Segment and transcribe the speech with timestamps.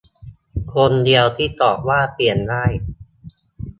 [0.73, 2.63] คนเดียวที่ตอบว่าเปลี่ยนได้